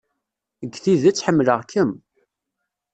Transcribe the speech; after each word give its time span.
Deg 0.61 0.73
tidet, 0.83 1.23
ḥemmleɣ-kem. 1.25 1.91